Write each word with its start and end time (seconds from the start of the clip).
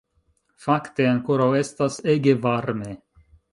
Fakte, 0.63 1.05
ankoraŭ 1.09 1.51
estas 1.61 2.01
ege 2.17 2.37
varme 2.49 2.99